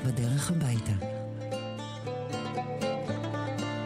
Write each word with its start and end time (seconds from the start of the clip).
בדרך 0.00 0.50
הביתה. 0.50 0.92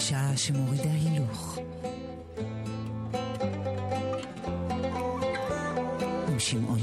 שעה 0.01 0.37
שמורידה 0.37 0.91
הילוך. 0.93 1.59
עם 6.29 6.39
שמעון 6.39 6.79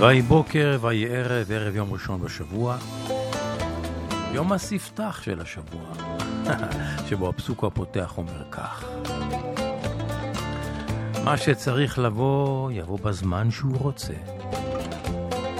ויהי 0.00 0.22
בוקר, 0.22 0.78
ויהי 0.80 1.16
ערב, 1.16 1.50
ערב 1.52 1.76
יום 1.76 1.92
ראשון 1.92 2.20
בשבוע. 2.20 2.76
יום 4.32 4.52
הספתח 4.52 5.20
של 5.22 5.40
השבוע, 5.40 5.92
שבו 7.08 7.28
הפסוק 7.28 7.64
הפותח 7.64 8.14
אומר 8.18 8.50
כך: 8.50 8.84
מה 11.24 11.36
שצריך 11.36 11.98
לבוא, 11.98 12.70
יבוא 12.72 12.98
בזמן 12.98 13.50
שהוא 13.50 13.78
רוצה. 13.78 14.12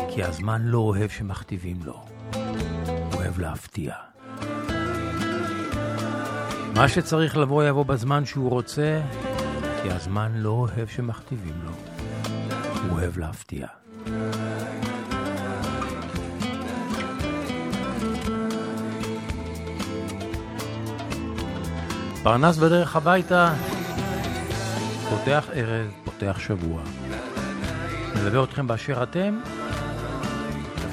כי 0.09 0.25
הזמן 0.25 0.63
לא 0.65 0.79
אוהב 0.79 1.11
שמכתיבים 1.11 1.77
לו, 1.85 2.05
הוא 2.35 3.15
אוהב 3.15 3.39
להפתיע. 3.39 3.95
מה 6.75 6.89
שצריך 6.89 7.37
לבוא, 7.37 7.65
יבוא 7.65 7.85
בזמן 7.85 8.25
שהוא 8.25 8.51
רוצה, 8.51 9.01
כי 9.83 9.91
הזמן 9.91 10.33
לא 10.35 10.51
אוהב 10.51 10.89
שמכתיבים 10.89 11.55
לו, 11.65 11.73
הוא 12.89 12.99
אוהב 12.99 13.19
להפתיע. 13.19 13.67
פרנס 22.23 22.57
בדרך 22.57 22.97
הביתה, 22.97 23.55
פותח 25.11 25.45
ערב, 25.53 25.91
פותח 26.05 26.37
שבוע. 26.39 26.83
מלווה 28.15 28.45
אתכם 28.45 28.67
באשר 28.67 29.03
אתם, 29.03 29.41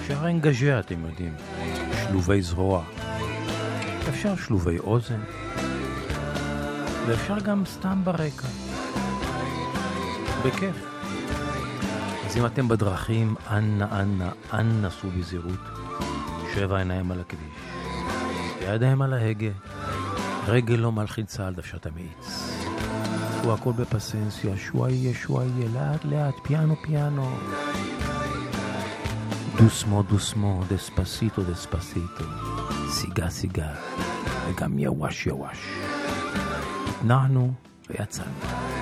אפשר 0.02 0.27
אנגז'ה, 0.30 0.80
אתם 0.80 1.05
יודעים, 1.05 1.33
שלובי 2.04 2.42
זרוע, 2.42 2.83
אפשר 4.10 4.36
שלובי 4.36 4.80
אוזן, 4.80 5.20
ואפשר 7.08 7.39
גם 7.39 7.64
סתם 7.65 8.02
ברקע, 8.04 8.48
בכיף. 10.45 10.96
אם 12.37 12.45
אתם 12.45 12.67
בדרכים, 12.67 13.36
אנא, 13.49 13.86
אנא, 13.92 14.30
אנא 14.53 14.89
סעו 14.89 15.09
בזהירות. 15.11 15.59
שבע 16.53 16.77
עיניים 16.77 17.11
על 17.11 17.20
הכביש, 17.20 17.42
ידיים 18.61 19.02
על 19.02 19.14
ההגה, 19.14 19.49
רגל 20.48 20.75
לא 20.75 20.92
מלחיצה 20.92 21.48
על 21.48 21.53
דוושת 21.53 21.86
המאיץ. 21.86 22.52
הוא 23.43 23.53
הכל 23.53 23.71
בפסנסיה, 23.71 24.58
שוואיה, 24.58 25.14
שוואיה, 25.14 25.67
לאט 25.73 26.05
לאט, 26.05 26.36
פיאנו, 26.43 26.75
פיאנו. 26.81 27.37
דוסמו, 29.58 30.04
דוסמו, 30.04 30.61
דספסיטו, 30.69 31.43
דספסיטו. 31.43 32.23
סיגה, 32.89 33.30
סיגה, 33.30 33.69
וגם 34.49 34.80
יווש, 34.80 35.27
יווש. 35.27 35.69
התנענו 36.89 37.54
ויצאנו. 37.89 38.77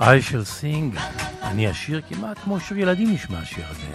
I 0.00 0.02
shall 0.02 0.62
sing, 0.62 1.00
אני 1.42 1.70
אשיר 1.70 2.00
כמעט 2.08 2.38
כמו 2.38 2.60
שיר 2.60 2.78
ילדים 2.78 3.12
נשמע 3.12 3.38
השיר 3.38 3.64
הזה. 3.70 3.86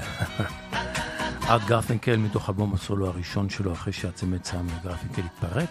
ארט 1.50 1.62
גרפינקל 1.68 2.16
מתוך 2.16 2.50
אלבום 2.50 2.74
הסולו 2.74 3.08
הראשון 3.08 3.50
שלו 3.50 3.74
אחרי 3.74 3.94
שהצמד 3.94 4.46
סמי 4.46 4.72
גרפינקל 4.84 5.22
התפרק. 5.22 5.70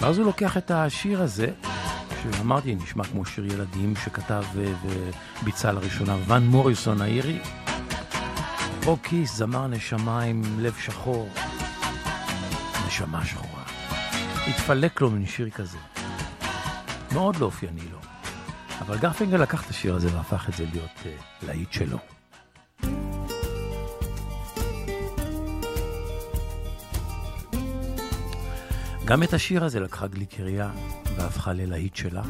ואז 0.00 0.18
הוא 0.18 0.26
לוקח 0.26 0.56
את 0.56 0.70
השיר 0.70 1.22
הזה, 1.22 1.46
שאמרתי, 2.22 2.74
נשמע 2.74 3.04
כמו 3.04 3.24
שיר 3.24 3.46
ילדים 3.46 3.94
שכתב 4.04 4.44
ו- 4.54 4.72
וביצע 5.42 5.72
לראשונה 5.72 6.16
ון 6.26 6.46
מוריסון 6.46 7.02
האירי. 7.02 7.38
או 8.86 8.96
כיס, 9.02 9.36
זמר 9.36 9.66
נשמה 9.66 10.22
עם 10.22 10.42
לב 10.58 10.74
שחור, 10.80 11.28
נשמה 12.86 13.24
שחורה. 13.24 13.62
התפלק 14.46 15.00
לו 15.00 15.10
מן 15.10 15.26
שיר 15.26 15.50
כזה. 15.50 15.78
מאוד 17.12 17.36
לא 17.36 17.46
אופייני 17.46 17.80
לו. 17.92 18.03
אבל 18.80 18.98
גרפינגל 18.98 19.36
לקח 19.36 19.64
את 19.64 19.70
השיר 19.70 19.94
הזה 19.94 20.16
והפך 20.16 20.48
את 20.48 20.54
זה 20.54 20.64
להיות 20.72 20.90
uh, 21.02 21.46
להיט 21.46 21.72
שלו. 21.72 21.98
גם 29.04 29.22
את 29.22 29.32
השיר 29.34 29.64
הזה 29.64 29.80
לקחה 29.80 30.06
גליקריה 30.06 30.70
והפכה 31.16 31.52
ללהיט 31.52 31.96
שלה. 31.96 32.22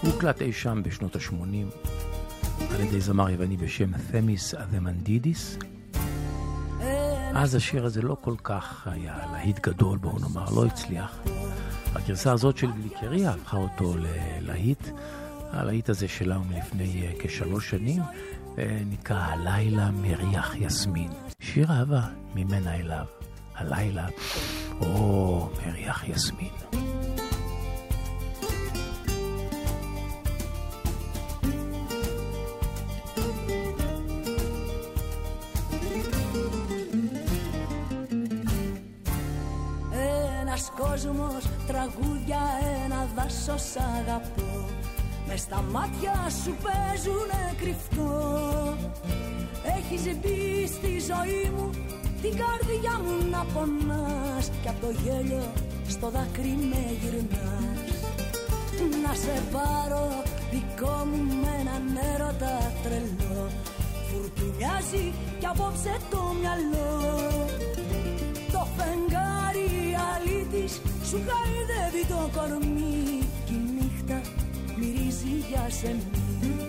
הוא 0.00 0.12
הוקלט 0.12 0.42
אי 0.42 0.52
שם 0.52 0.82
בשנות 0.84 1.16
ה-80 1.16 1.92
על 2.74 2.80
ידי 2.80 3.00
זמר 3.00 3.30
יווני 3.30 3.56
בשם 3.56 3.98
תמיס 3.98 4.54
אדמנדידיס. 4.54 5.58
אז 7.34 7.54
השיר 7.54 7.84
הזה 7.84 8.02
לא 8.02 8.16
כל 8.20 8.34
כך 8.42 8.86
היה 8.86 9.16
להיט 9.32 9.58
גדול, 9.58 9.98
בואו 9.98 10.18
נאמר, 10.18 10.50
לא 10.50 10.66
הצליח. 10.66 11.18
הגרסה 11.94 12.32
הזאת 12.32 12.56
של 12.56 12.72
גליקריה 12.72 13.30
הפכה 13.30 13.56
אותו 13.56 13.94
ללהיט. 13.96 14.88
הלהיט 15.50 15.88
הזה 15.88 16.08
שלה 16.08 16.36
הוא 16.36 16.46
מלפני 16.46 17.08
uh, 17.08 17.22
כשלוש 17.22 17.70
שנים, 17.70 18.02
uh, 18.02 18.58
נקרא 18.90 19.18
הלילה 19.18 19.90
מריח 19.90 20.54
יסמין. 20.56 21.10
שיר 21.40 21.72
אהבה 21.72 22.02
ממנה 22.34 22.76
אליו. 22.76 23.04
הלילה, 23.54 24.06
או 24.80 25.50
מריח 25.66 26.08
יסמין. 26.08 26.52
Ένας 40.54 40.72
κόσμος, 40.80 41.44
τραγούδια, 41.66 42.40
ένα 42.84 43.08
δάσος 43.16 43.66
αγαπώ. 43.96 44.52
Μες 45.26 45.40
στα 45.40 45.62
μάτια 45.72 46.14
σου 46.42 46.54
παίζουνε 46.62 47.42
κρυφτό. 47.60 48.12
Έχεις 49.76 50.02
μπει 50.18 50.66
στη 50.66 50.92
ζωή 51.10 51.44
μου 51.56 51.70
την 52.22 52.34
καρδιά 52.42 52.94
μου 53.04 53.30
να 53.30 53.44
πονάς. 53.52 54.50
Κι 54.62 54.68
απ' 54.68 54.80
το 54.80 54.90
γέλιο 55.02 55.46
στο 55.88 56.10
δάκρυ 56.10 56.54
με 56.70 56.82
γυρνάς. 57.00 57.90
Να 59.02 59.12
σε 59.14 59.42
πάρω 59.52 60.04
δικό 60.50 60.96
μου 61.08 61.20
με 61.42 61.52
έναν 61.60 61.84
έρωτα 62.14 62.72
τρελό. 62.82 63.46
Φουρτουνιάζει 64.08 65.12
κι 65.38 65.46
απόψε 65.46 65.96
το 66.10 66.20
μυαλό 66.40 67.61
αλήτης 70.72 71.08
σου 71.08 71.20
χαϊδεύει 71.28 72.06
το 72.08 72.30
κορμί 72.36 73.22
Κι 73.44 73.52
η 73.52 73.60
νύχτα 73.74 74.20
μυρίζει 74.76 75.44
για 75.48 75.66
σεμί 75.70 76.62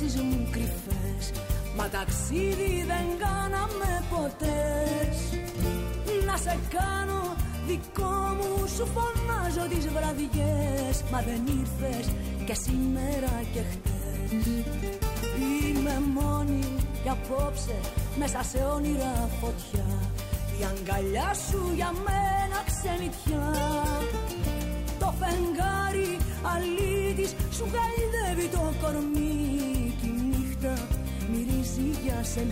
σκέψεις 0.00 0.22
μου 0.22 0.48
κρυφές. 0.50 1.24
Μα 1.76 1.88
ταξίδι 1.88 2.84
δεν 2.86 3.06
κάναμε 3.24 3.90
ποτές. 4.10 5.16
Να 6.26 6.36
σε 6.36 6.58
κάνω 6.76 7.36
δικό 7.66 8.14
μου 8.38 8.66
σου 8.76 8.86
φωνάζω 8.94 9.64
τις 9.68 9.88
βραδιές. 9.88 10.94
Μα 11.10 11.20
δεν 11.28 11.42
ήρθες 11.58 12.06
και 12.46 12.54
σήμερα 12.54 13.34
και 13.52 13.62
χτες. 13.70 14.46
Είμαι 15.40 15.96
μόνη 16.14 16.64
κι 17.02 17.08
απόψε 17.08 17.76
μέσα 18.18 18.42
σε 18.50 18.58
όνειρα 18.74 19.28
φωτιά. 19.40 19.88
Η 20.58 20.62
αγκαλιά 20.70 21.30
σου 21.48 21.72
για 21.74 21.90
μένα 22.06 22.58
ξενιτιά. 22.68 23.48
Το 24.98 25.14
φεγγάρι 25.20 26.18
αλήτης 26.52 27.34
σου 27.56 27.64
χαϊδεύει 27.72 28.48
το 28.48 28.72
κορμί. 28.82 29.20
Κι 29.20 29.28
η 29.28 29.30
νύχτα 29.30 29.69
exigíasen 31.70 32.50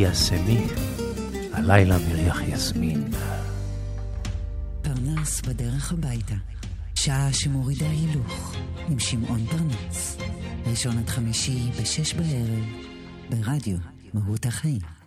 יסמי, 0.00 0.66
הלילה 1.52 1.96
מריח 1.98 2.40
יסמין. 2.48 3.10
פרנס 4.82 5.40
בדרך 5.40 5.92
הביתה. 5.92 6.34
שעה 6.94 7.32
שמורידה 7.32 7.90
הילוך 7.90 8.54
עם 8.88 8.98
שמעון 8.98 9.46
פרנס. 9.46 10.16
ראשון 10.66 10.98
עד 10.98 11.08
חמישי 11.08 11.70
בשש 11.80 12.14
בערב 12.14 12.64
ברדיו 13.30 13.76
מהות 14.14 14.46
החיים. 14.46 14.97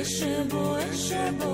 Eshebo, 0.00 0.78
Eshebo. 0.90 1.53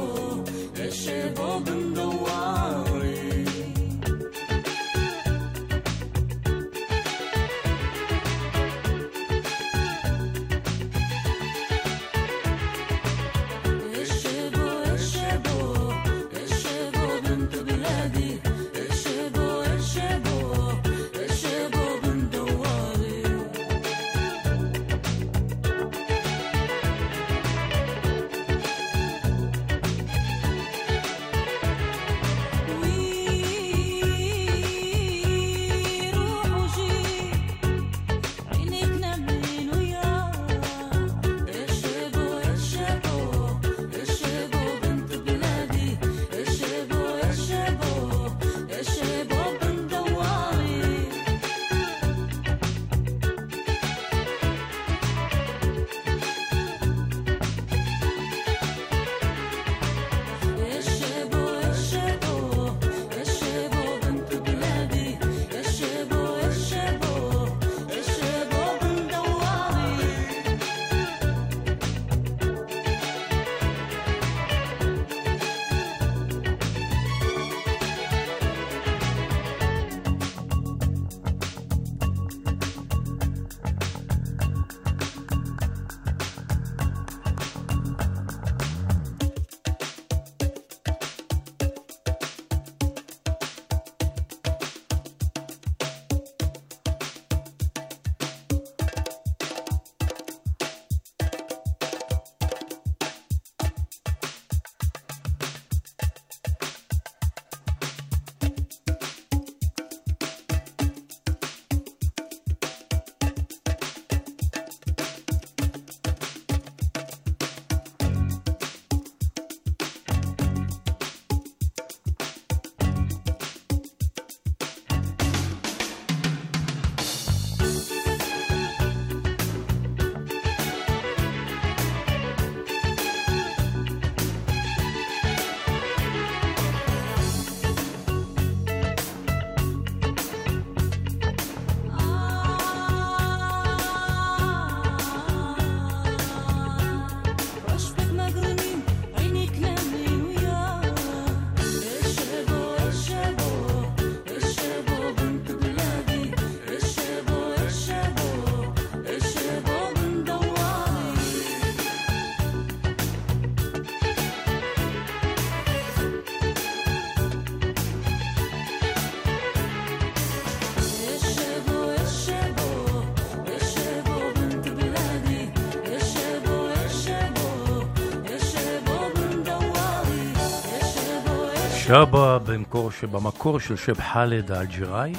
שבא 181.91 182.39
במקור, 182.39 182.91
במקור 183.13 183.61
של 183.61 183.77
שב 183.77 184.01
חאלד 184.01 184.53
האלג'יראי, 184.53 185.13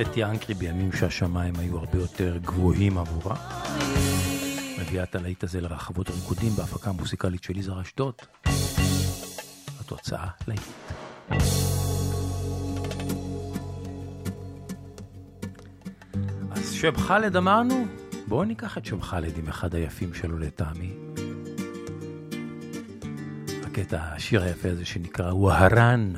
את 0.00 0.16
ינקרי 0.16 0.54
בימים 0.54 0.92
שהשמיים 0.92 1.54
היו 1.58 1.78
הרבה 1.78 1.98
יותר 1.98 2.36
גבוהים 2.36 2.98
עבורה. 2.98 3.36
מביאה 4.80 5.02
את 5.02 5.14
הלהיט 5.14 5.44
הזה 5.44 5.60
לרחבות 5.60 6.08
הריקודים 6.08 6.52
בהפקה 6.52 6.92
מוזיקלית 6.92 7.44
של 7.44 7.58
יזהר 7.58 7.80
אשדוד. 7.80 8.14
התוצאה 9.80 10.26
להיט. 10.48 10.60
אז 16.50 16.72
שב 16.72 16.96
חאלד 16.96 17.36
אמרנו, 17.36 17.86
בואו 18.28 18.44
ניקח 18.44 18.78
את 18.78 18.84
שב 18.84 19.00
חאלד 19.00 19.38
עם 19.38 19.48
אחד 19.48 19.74
היפים 19.74 20.14
שלו 20.14 20.38
לטעמי. 20.38 21.09
הקטע, 23.70 24.02
השיר 24.02 24.42
היפה 24.42 24.68
הזה 24.70 24.84
שנקרא 24.84 25.32
וואהרן. 25.32 26.12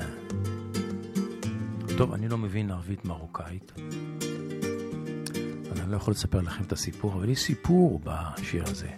טוב, 1.96 2.12
אני 2.12 2.28
לא 2.28 2.38
מבין 2.38 2.70
ערבית 2.70 3.04
מרוקאית, 3.04 3.72
אז 5.72 5.80
אני 5.80 5.90
לא 5.90 5.96
יכול 5.96 6.12
לספר 6.12 6.40
לכם 6.40 6.64
את 6.64 6.72
הסיפור, 6.72 7.12
אבל 7.12 7.28
יש 7.28 7.42
סיפור 7.42 8.00
בשיר 8.04 8.64
הזה. 8.66 8.88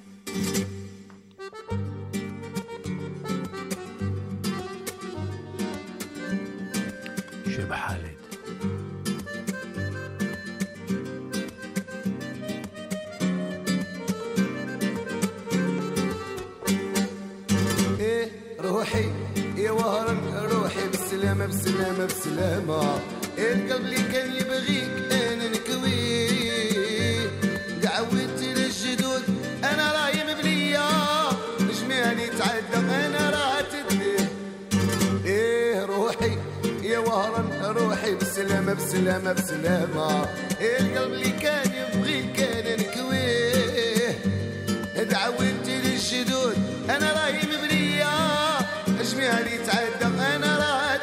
يتعدى 49.54 50.36
أنا 50.36 50.58
راه 50.58 50.96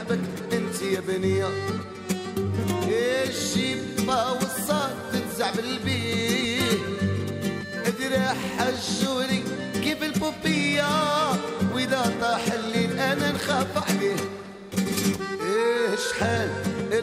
نحبك 0.00 0.20
انت 0.52 0.82
يا 0.82 1.00
بنية. 1.00 1.48
الشيبة 3.28 4.32
والصاد 4.32 4.96
تتزعبل 5.12 5.78
بيه 5.84 6.62
ادري 7.86 8.18
حجوري 8.58 9.42
كيف 9.84 10.02
البوبية؟ 10.02 10.88
وإذا 11.74 12.12
طاح 12.20 12.40
الليل 12.52 12.98
أنا 12.98 13.32
نخاف 13.32 13.90
عليه. 13.90 14.16
شحال 16.10 16.48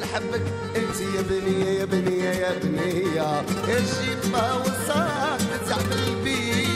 نحبك 0.02 0.42
انت 0.76 1.00
يا 1.16 1.22
بنية 1.22 1.80
يا 1.80 1.86
بنية 1.86 2.30
يا 2.30 2.60
بنية؟ 2.64 3.40
الشيبة 3.68 4.58
والصاد 4.58 5.40
تتزعبل 5.40 6.16
بيه 6.24 6.67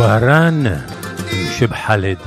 وهران 0.00 0.80
شب 1.58 1.72
حلد. 1.72 2.18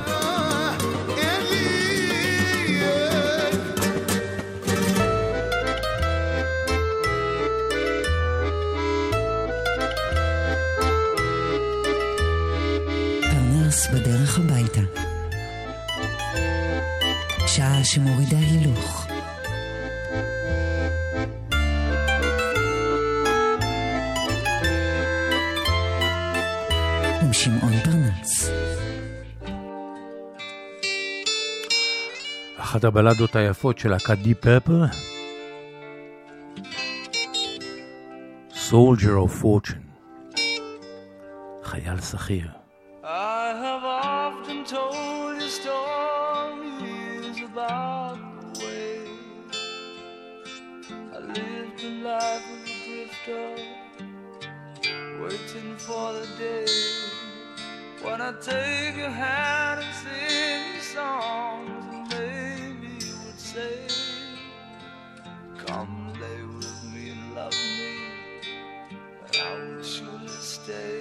שמעון 27.34 27.72
פרנס. 27.84 28.50
אחת 32.56 32.84
הבלדות 32.84 33.36
היפות 33.36 33.78
של 33.78 33.90
להקת 33.90 34.18
די 34.18 34.34
פפר. 34.34 34.84
Soldier 38.70 39.16
of 39.24 39.42
Fortune. 39.42 39.84
חייל 41.62 42.00
שכיר. 42.00 42.48
I 43.02 43.06
have 43.64 43.84
often 43.84 44.58
told 44.76 45.34
you 45.42 45.50
stories 45.60 47.38
about 47.50 48.18
the 48.40 48.50
way 48.62 48.96
I 51.16 51.18
lived 51.38 51.76
the 51.84 51.92
life 52.08 52.46
of 52.54 52.60
a 52.70 52.74
drifter, 52.84 53.46
waiting 55.22 55.70
for 55.86 56.06
the 56.18 56.26
day 56.38 56.83
when 58.04 58.20
I 58.20 58.32
take 58.40 58.96
your 58.96 59.10
hand 59.10 59.80
and 59.82 59.94
sing 60.02 60.74
you 60.74 60.80
songs, 60.80 61.84
and 61.92 62.08
maybe 62.10 62.92
you 63.06 63.14
would 63.24 63.40
say, 63.40 63.88
"Come 65.66 66.12
lay 66.22 66.42
with 66.56 66.84
me 66.92 67.10
and 67.14 67.34
love 67.34 67.52
me," 67.78 67.94
and 69.24 69.36
I 69.42 69.76
would 69.76 69.86
surely 69.86 70.28
stay. 70.28 70.93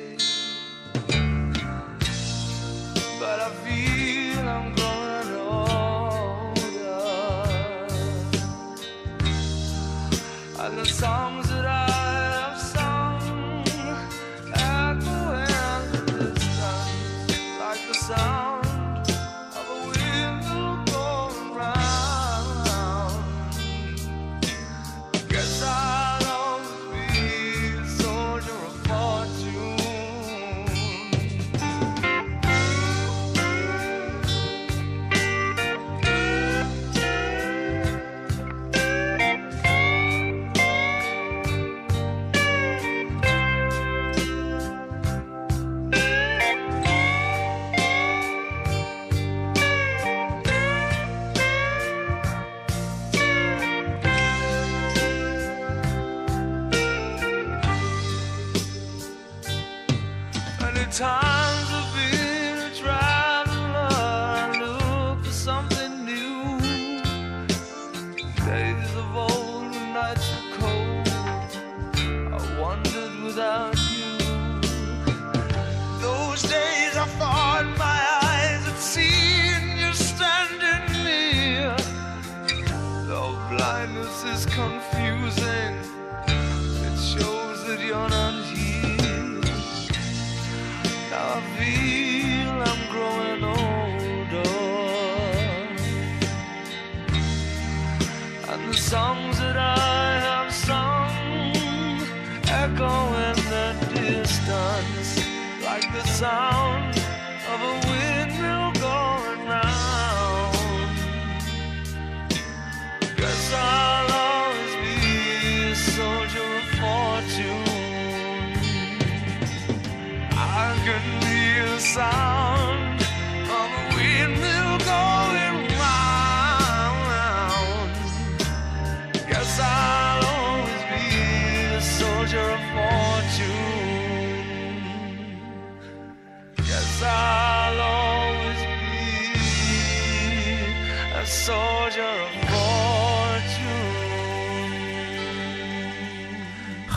time. 60.93 61.32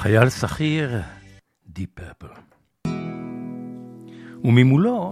חייל 0.06 0.30
שכיר, 0.30 0.90
דיפ 1.66 1.90
פרפל. 1.94 2.40
וממולו... 4.44 5.10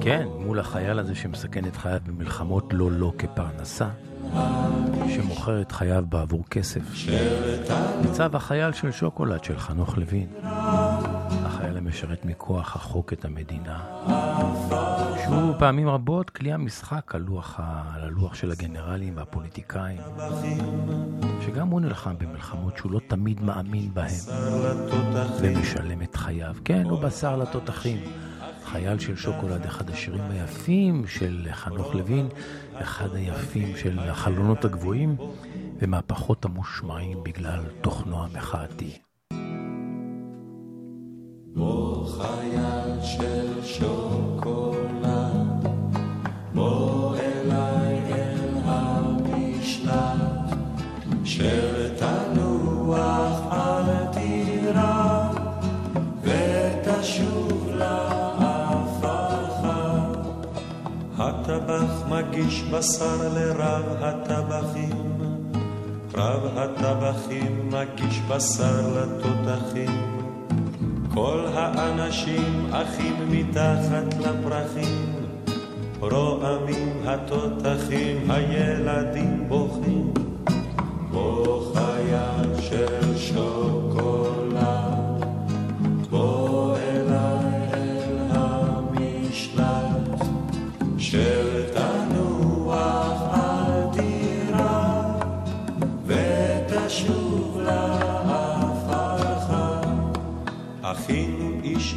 כן, 0.00 0.26
מול 0.38 0.58
החייל 0.58 0.98
הזה 0.98 1.14
שמסכן 1.14 1.64
את 1.64 1.76
חייו 1.76 2.00
במלחמות 2.06 2.72
לא 2.72 2.90
לו 2.90 3.12
כפרנסה, 3.18 3.88
שמוכר 5.08 5.60
את 5.62 5.72
חייו 5.72 6.04
בעבור 6.08 6.44
כסף. 6.50 6.80
ניצב 8.02 8.36
החייל 8.36 8.72
של 8.72 8.90
שוקולד 8.90 9.44
של 9.44 9.58
חנוך 9.58 9.98
לוין. 9.98 10.28
המשרת 11.90 12.24
מכוח 12.24 12.76
החוק 12.76 13.12
את 13.12 13.24
המדינה. 13.24 13.78
שהוא 15.24 15.54
פעמים 15.58 15.88
רבות 15.88 16.30
כלי 16.30 16.52
המשחק 16.52 17.14
על, 17.14 17.20
לוח. 17.20 17.60
על 17.94 18.02
הלוח 18.02 18.34
של 18.34 18.50
הגנרלים 18.50 19.16
והפוליטיקאים. 19.16 20.00
שגם 21.46 21.68
הוא 21.68 21.80
נלחם 21.80 22.14
במלחמות 22.18 22.76
שהוא 22.76 22.92
לא 22.92 23.00
תמיד 23.06 23.42
מאמין 23.42 23.94
בהן. 23.94 24.14
ומשלם 25.40 26.02
את 26.02 26.16
חייו. 26.16 26.54
כן, 26.64 26.84
הוא 26.84 27.00
בשר 27.00 27.36
לתותחים. 27.36 27.98
חייל 28.64 28.98
של 28.98 29.16
שוקולד, 29.16 29.64
אחד 29.64 29.90
השירים 29.90 30.30
היפים 30.30 31.06
של 31.06 31.48
חנוך 31.52 31.94
לוין, 31.94 32.28
אחד 32.74 33.14
היפים 33.14 33.76
של 33.76 33.98
החלונות 33.98 34.64
הגבוהים, 34.64 35.16
ומהפחות 35.78 36.44
המושמעים 36.44 37.18
בגלל 37.22 37.60
תוכנו 37.80 38.24
המחאתי. 38.24 39.09
הטבח 61.50 62.06
מגיש 62.08 62.62
בשר 62.62 63.28
לרב 63.34 63.84
הטבחים, 64.00 65.20
רב 66.14 66.58
הטבחים 66.58 67.70
מגיש 67.70 68.20
בשר 68.20 68.80
לתותחים. 68.96 70.29
כל 71.14 71.46
האנשים 71.54 72.66
אחים 72.72 73.14
מתחת 73.30 74.14
לפרחים, 74.18 75.12
רועמים 76.00 76.92
התותחים, 77.04 78.30
הילדים 78.30 79.48
בוכים. 79.48 80.12
בוא 81.10 81.74
חייל 81.74 82.60
של 82.60 83.16
שוקולד, 83.16 83.59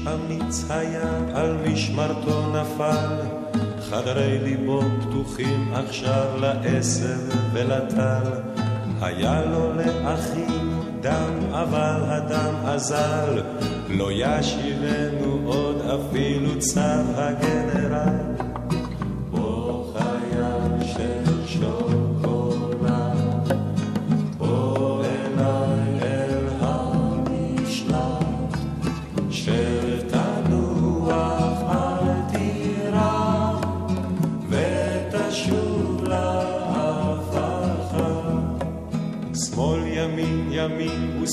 אמיץ 0.07 0.65
היה, 0.69 1.17
על 1.33 1.57
משמרתו 1.67 2.55
נפל, 2.55 3.21
חדרי 3.89 4.39
ליבו 4.39 4.81
פתוחים 5.01 5.73
עכשיו 5.73 6.37
לעשב 6.39 7.19
ולטל. 7.53 8.31
היה 9.01 9.45
לו 9.45 9.73
לאחים 9.73 10.79
דם, 11.01 11.33
אבל 11.51 12.01
הדם 12.05 12.55
אזל, 12.65 13.41
לא 13.89 14.09
ישיבנו 14.11 15.39
עוד 15.45 15.81
אפילו 15.81 16.59
צו 16.59 16.79
הגנרל. 17.15 18.52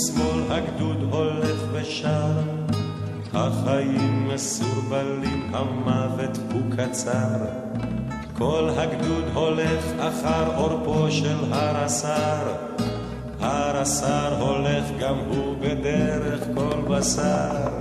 ימין 0.00 0.20
ושמאל 0.20 0.52
הגדוד 0.52 1.08
הולך 1.10 1.60
ושר, 1.72 2.32
החיים 3.34 4.28
מסורבלים, 4.28 5.50
המוות 5.54 6.38
הוא 6.52 6.62
קצר. 6.76 7.38
כל 8.38 8.70
הגדוד 8.76 9.24
הולך 9.34 9.84
אחר 9.98 10.56
עורפו 10.56 11.10
של 11.10 11.52
הר 11.52 11.84
הסר. 11.84 12.54
הר 13.40 13.76
הסר 13.76 14.40
הולך 14.40 14.84
גם 15.00 15.16
הוא 15.28 15.56
בדרך 15.60 16.44
כל 16.54 16.80
בשר. 16.88 17.79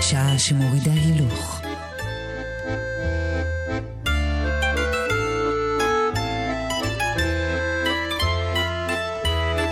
שעה 0.00 0.38
שמורידה 0.38 0.92
הילוך. 0.92 1.60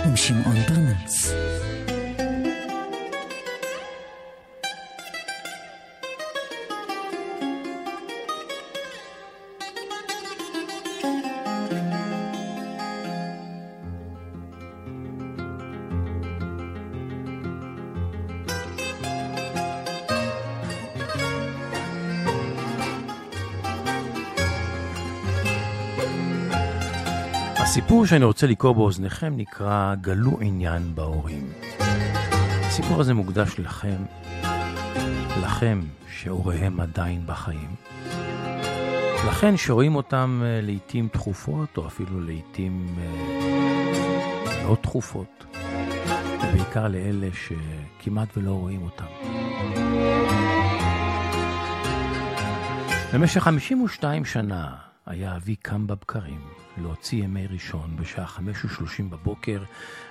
עם 0.05 0.15
שמעון 0.15 0.55
פרנס. 0.67 1.33
הסיפור 27.99 28.09
שאני 28.09 28.25
רוצה 28.25 28.47
לקרוא 28.47 28.71
באוזניכם 28.71 29.33
נקרא 29.37 29.95
גלו 30.01 30.37
עניין 30.41 30.95
בהורים. 30.95 31.51
הסיפור 31.79 33.01
הזה 33.01 33.13
מוקדש 33.13 33.59
לכם, 33.59 33.95
לכם 35.41 35.81
שהוריהם 36.11 36.79
עדיין 36.79 37.21
בחיים. 37.25 37.75
לכן 39.27 39.57
שרואים 39.57 39.95
אותם 39.95 40.41
אה, 40.43 40.61
לעיתים 40.61 41.07
תכופות, 41.07 41.77
או 41.77 41.87
אפילו 41.87 42.21
לעיתים 42.21 42.85
אה, 42.97 44.63
לא 44.63 44.75
תכופות, 44.81 45.45
ובעיקר 46.43 46.87
לאלה 46.87 47.27
שכמעט 47.33 48.37
ולא 48.37 48.51
רואים 48.51 48.81
אותם. 48.83 49.05
במשך 53.13 53.43
52 53.43 54.25
שנה 54.25 54.75
היה 55.05 55.35
אבי 55.35 55.55
קם 55.55 55.87
בבקרים 55.87 56.58
להוציא 56.79 57.23
ימי 57.23 57.47
ראשון 57.47 57.95
בשעה 57.95 58.27
חמש 58.27 58.65
ושלושים 58.65 59.09
בבוקר 59.09 59.63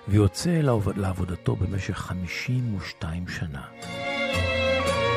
ויוצא 0.08 0.50
לעבוד, 0.50 0.96
לעבודתו 0.96 1.56
במשך 1.56 1.94
52 1.98 3.28
שנה. 3.28 3.62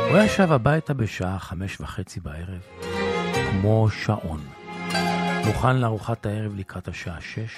הוא 0.10 0.18
היה 0.18 0.30
שב 0.30 0.52
הביתה 0.52 0.94
בשעה 0.94 1.40
חמש 1.40 1.82
וחצי 1.82 2.20
בערב, 2.20 2.62
כמו 3.52 3.90
שעון. 3.90 4.42
מוכן 5.46 5.78
לארוחת 5.78 6.26
הערב 6.26 6.56
לקראת 6.56 6.88
השעה 6.88 7.22
שש, 7.22 7.56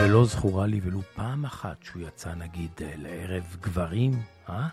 ולא 0.00 0.24
זכורה 0.24 0.66
לי 0.66 0.80
ולו 0.82 1.00
פעם 1.14 1.44
אחת 1.44 1.76
שהוא 1.82 2.02
יצא 2.02 2.34
נגיד 2.34 2.70
לערב 2.96 3.56
גברים, 3.60 4.22
אה? 4.48 4.68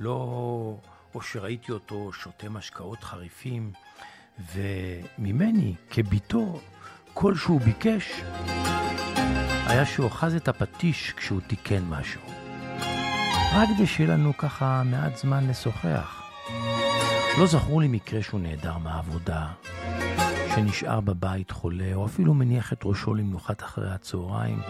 לא... 0.00 0.76
או 1.14 1.22
שראיתי 1.22 1.72
אותו 1.72 2.12
שותה 2.12 2.48
משקאות 2.48 3.04
חריפים, 3.04 3.72
וממני, 4.54 5.74
כביתו, 5.90 6.60
כל 7.14 7.34
שהוא 7.34 7.60
ביקש 7.60 8.22
היה 9.66 9.86
שהוא 9.86 10.06
אחז 10.06 10.34
את 10.34 10.48
הפטיש 10.48 11.12
כשהוא 11.16 11.40
תיקן 11.46 11.82
משהו. 11.84 12.20
רק 13.54 13.68
כדי 13.76 13.86
שיהיה 13.86 14.10
לנו 14.10 14.36
ככה 14.36 14.82
מעט 14.84 15.16
זמן 15.16 15.48
לשוחח. 15.48 16.22
לא 17.38 17.46
זכור 17.46 17.80
לי 17.80 17.88
מקרה 17.88 18.22
שהוא 18.22 18.40
נעדר 18.40 18.78
מהעבודה, 18.78 19.46
שנשאר 20.54 21.00
בבית 21.00 21.50
חולה, 21.50 21.94
או 21.94 22.06
אפילו 22.06 22.34
מניח 22.34 22.72
את 22.72 22.80
ראשו 22.84 23.14
למנוחת 23.14 23.62
אחרי 23.62 23.90
הצהריים. 23.90 24.60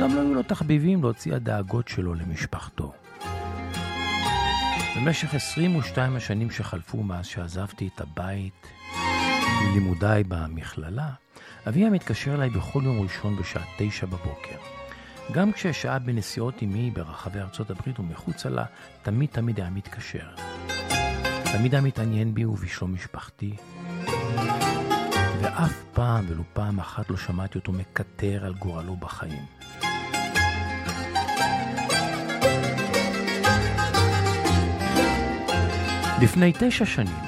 גם 0.00 0.14
לא 0.14 0.20
היו 0.20 0.34
לו 0.34 0.42
תחביבים 0.42 1.02
להוציא 1.02 1.34
הדאגות 1.34 1.88
שלו 1.88 2.14
למשפחתו. 2.14 2.92
במשך 4.96 5.34
22 5.34 6.16
השנים 6.16 6.50
שחלפו 6.50 7.02
מאז 7.02 7.26
שעזבתי 7.26 7.88
את 7.94 8.00
הבית 8.00 8.77
ללימודיי 9.68 10.24
במכללה, 10.28 11.08
אבי 11.68 11.80
היה 11.80 11.90
מתקשר 11.90 12.34
אליי 12.34 12.50
בכל 12.50 12.82
יום 12.84 13.00
ראשון 13.00 13.36
בשעה 13.36 13.62
תשע 13.78 14.06
בבוקר. 14.06 14.56
גם 15.32 15.52
כששהה 15.52 15.98
בנסיעות 15.98 16.62
עמי 16.62 16.90
ברחבי 16.90 17.40
ארצות 17.40 17.70
הברית 17.70 18.00
ומחוצה 18.00 18.48
לה, 18.48 18.64
תמיד 19.02 19.28
תמיד 19.32 19.60
היה 19.60 19.70
מתקשר. 19.70 20.26
תמיד 21.52 21.74
היה 21.74 21.82
מתעניין 21.82 22.34
בי 22.34 22.44
ובשלום 22.44 22.94
משפחתי, 22.94 23.56
ואף 25.42 25.82
פעם 25.92 26.24
ולו 26.28 26.42
פעם 26.52 26.78
אחת 26.78 27.10
לא 27.10 27.16
שמעתי 27.16 27.58
אותו 27.58 27.72
מקטר 27.72 28.44
על 28.44 28.54
גורלו 28.54 28.96
בחיים. 28.96 29.46
לפני 36.22 36.52
תשע 36.58 36.86
שנים 36.86 37.27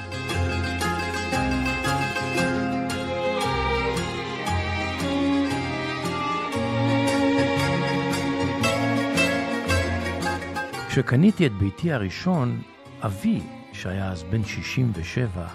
כשקניתי 10.91 11.47
את 11.47 11.51
ביתי 11.51 11.93
הראשון, 11.93 12.61
אבי, 13.01 13.41
שהיה 13.73 14.11
אז 14.11 14.23
בן 14.23 14.43
67, 14.43 15.47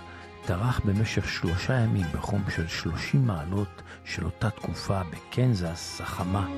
טרח 0.46 0.80
במשך 0.84 1.28
שלושה 1.28 1.74
ימים 1.74 2.06
בחום 2.14 2.42
של 2.50 2.68
30 2.68 3.26
מעלות 3.26 3.82
של 4.04 4.24
אותה 4.24 4.50
תקופה 4.50 5.00
בקנזס 5.04 6.00
החמה, 6.00 6.48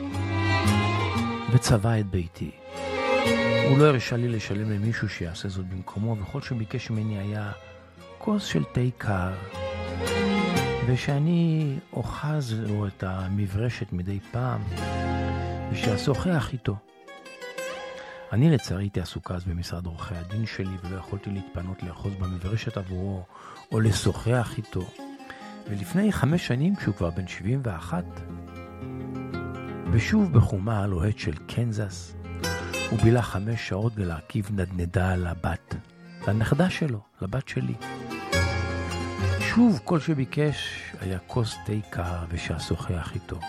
וצבע 1.52 2.00
את 2.00 2.06
ביתי. 2.06 2.50
הוא 3.68 3.78
לא 3.78 3.84
הרשה 3.84 4.16
לי 4.16 4.28
לשלם 4.28 4.70
למישהו 4.70 5.08
שיעשה 5.08 5.48
זאת 5.48 5.68
במקומו, 5.68 6.16
וכל 6.20 6.40
שביקש 6.40 6.90
ממני 6.90 7.18
היה 7.18 7.52
כוס 8.18 8.44
של 8.44 8.64
תה 8.64 8.80
קר, 8.98 9.32
ושאני 10.86 11.76
אוחז 11.92 12.54
לו 12.60 12.86
את 12.86 13.04
המברשת 13.06 13.92
מדי 13.92 14.18
פעם, 14.32 14.60
ושאשוחח 15.72 16.52
איתו. 16.52 16.87
אני 18.32 18.50
לצערי 18.50 18.82
הייתי 18.82 19.00
עסוקה 19.00 19.34
אז 19.34 19.44
במשרד 19.44 19.86
עורכי 19.86 20.14
הדין 20.14 20.46
שלי, 20.46 20.76
ולא 20.84 20.96
יכולתי 20.96 21.30
להתפנות 21.30 21.82
לאחוז 21.82 22.12
במברשת 22.14 22.76
עבורו, 22.76 23.22
או 23.72 23.80
לשוחח 23.80 24.54
איתו. 24.58 24.90
ולפני 25.68 26.12
חמש 26.12 26.46
שנים, 26.46 26.76
כשהוא 26.76 26.94
כבר 26.94 27.10
בן 27.10 27.26
71, 27.28 28.04
ושוב 29.92 30.32
בחומה 30.32 30.82
הלוהט 30.82 31.18
של 31.18 31.34
קנזס, 31.46 32.14
הוא 32.90 32.98
בילה 32.98 33.22
חמש 33.22 33.68
שעות 33.68 33.94
בלהרכיב 33.94 34.50
נדנדה 34.52 35.16
לבת, 35.16 35.74
לנכדה 36.28 36.70
שלו, 36.70 37.00
לבת 37.22 37.48
שלי. 37.48 37.74
שוב, 39.40 39.80
כל 39.84 40.00
שביקש 40.00 40.82
היה 41.00 41.18
כוס 41.18 41.56
תה 41.66 41.72
קר 41.90 42.24
ושאשוחח 42.28 43.12
איתו. 43.14 43.40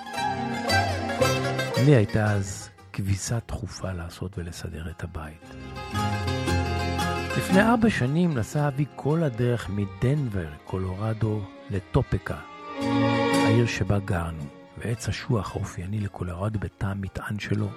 לי 1.86 1.96
הייתה 1.96 2.32
אז 2.32 2.70
כביסה 2.94 3.38
דחופה 3.48 3.92
לעשות 3.92 4.38
ולסדר 4.38 4.90
את 4.90 5.04
הבית. 5.04 5.56
לפני 7.38 7.62
ארבע 7.62 7.90
שנים 7.90 8.38
נסע 8.38 8.68
אבי 8.68 8.86
כל 8.96 9.24
הדרך 9.24 9.70
מדנבר, 9.70 10.48
קולורדו, 10.66 11.42
לטופקה, 11.70 12.38
העיר 13.46 13.68
שבה 13.68 14.00
גרנו, 14.00 14.44
ועץ 14.78 15.08
אשוח 15.10 15.56
האופייני 15.56 16.00
לקולורדו 16.00 16.60
בתא 16.60 16.86
המטען 16.86 17.40
שלו 17.40 17.68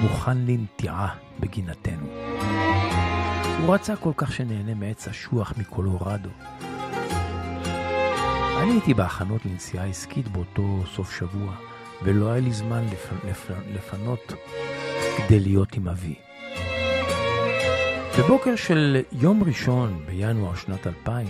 מוכן 0.00 0.38
לנטיעה 0.38 1.14
בגינתנו. 1.40 2.06
הוא 3.60 3.74
רצה 3.74 3.96
כל 3.96 4.12
כך 4.16 4.32
שנהנה 4.32 4.74
מעץ 4.74 5.08
אשוח 5.08 5.52
מקולורדו. 5.58 6.30
אני 8.62 8.72
הייתי 8.72 8.94
בהכנות 8.94 9.46
לנסיעה 9.46 9.86
עסקית 9.86 10.28
באותו 10.28 10.82
סוף 10.94 11.18
שבוע, 11.18 11.54
ולא 12.02 12.30
היה 12.30 12.40
לי 12.40 12.52
זמן 12.52 12.84
לפ... 12.92 13.12
לפ... 13.24 13.50
לפנות 13.74 14.32
כדי 15.16 15.40
להיות 15.40 15.74
עם 15.74 15.88
אבי. 15.88 16.14
בבוקר 18.18 18.56
של 18.56 19.02
יום 19.12 19.44
ראשון 19.44 20.02
בינואר 20.06 20.54
שנת 20.54 20.86
2000, 20.86 21.26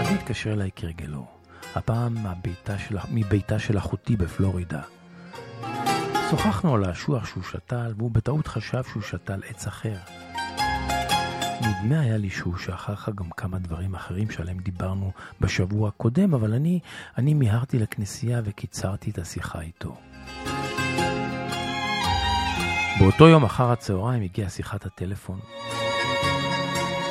אבי 0.00 0.14
התקשר 0.14 0.52
אליי 0.52 0.70
כרגלו, 0.76 1.26
הפעם 1.74 2.14
מביתה 2.14 2.78
של, 2.78 2.96
מביתה 3.10 3.58
של 3.58 3.78
אחותי 3.78 4.16
בפלורידה. 4.16 4.82
שוחחנו 6.30 6.74
על 6.74 6.84
האשוח 6.84 7.26
שהוא 7.26 7.42
שתל, 7.42 7.92
והוא 7.96 8.10
בטעות 8.10 8.46
חשב 8.46 8.82
שהוא 8.92 9.02
שתל 9.02 9.40
עץ 9.48 9.66
אחר. 9.66 9.96
נדמה 11.60 12.00
היה 12.00 12.16
לי 12.16 12.30
שהוא 12.30 12.56
שכח 12.56 12.90
לך 12.90 13.10
גם 13.14 13.30
כמה 13.30 13.58
דברים 13.58 13.94
אחרים 13.94 14.30
שעליהם 14.30 14.58
דיברנו 14.58 15.12
בשבוע 15.40 15.88
הקודם, 15.88 16.34
אבל 16.34 16.54
אני, 16.54 16.80
אני 17.18 17.34
מיהרתי 17.34 17.78
לכנסייה 17.78 18.40
וקיצרתי 18.44 19.10
את 19.10 19.18
השיחה 19.18 19.60
איתו. 19.60 19.96
באותו 22.98 23.28
יום 23.28 23.44
אחר 23.44 23.70
הצהריים 23.70 24.22
הגיעה 24.22 24.50
שיחת 24.50 24.86
הטלפון. 24.86 25.40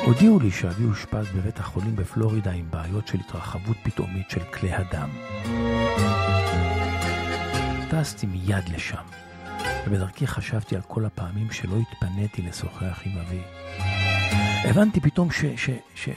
הודיעו 0.04 0.40
לי 0.40 0.50
שאבי 0.50 0.84
אושפז 0.84 1.26
בבית 1.36 1.58
החולים 1.58 1.96
בפלורידה 1.96 2.50
עם 2.50 2.70
בעיות 2.70 3.06
של 3.06 3.18
התרחבות 3.20 3.76
פתאומית 3.82 4.30
של 4.30 4.40
כלי 4.40 4.72
הדם. 4.72 5.10
טסתי 7.90 8.26
מיד 8.26 8.68
לשם, 8.74 9.04
ובדרכי 9.86 10.26
חשבתי 10.26 10.76
על 10.76 10.82
כל 10.82 11.04
הפעמים 11.04 11.50
שלא 11.50 11.76
התפניתי 11.76 12.42
לשוחח 12.42 13.02
עם 13.04 13.18
אבי. 13.18 13.42
הבנתי 14.64 15.00
פתאום 15.00 15.30
ש, 15.30 15.44
ש, 15.56 15.70
ש, 15.94 16.08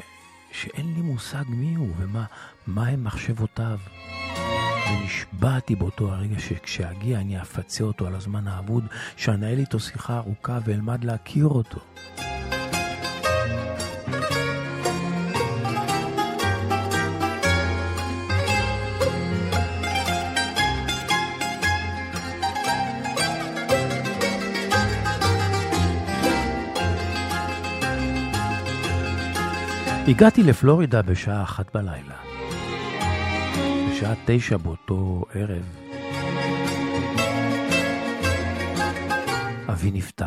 שאין 0.51 0.93
לי 0.95 1.01
מושג 1.01 1.43
מי 1.47 1.75
הוא 1.75 1.93
ומה 1.97 2.25
מה 2.67 2.87
הם 2.87 3.03
מחשבותיו. 3.03 3.79
ונשבעתי 4.89 5.75
באותו 5.75 6.11
הרגע 6.11 6.39
שכשאגיע 6.39 7.19
אני 7.19 7.41
אפצה 7.41 7.83
אותו 7.83 8.07
על 8.07 8.15
הזמן 8.15 8.47
האבוד, 8.47 8.83
שאנהל 9.17 9.59
איתו 9.59 9.79
שיחה 9.79 10.17
ארוכה 10.17 10.59
ואלמד 10.65 11.03
להכיר 11.03 11.45
אותו. 11.45 11.79
הגעתי 30.09 30.43
לפלורידה 30.43 31.01
בשעה 31.01 31.43
אחת 31.43 31.75
בלילה. 31.75 32.15
בשעה 33.91 34.13
תשע 34.25 34.57
באותו 34.57 35.25
ערב, 35.33 35.63
אבי 39.69 39.91
נפטר. 39.91 40.25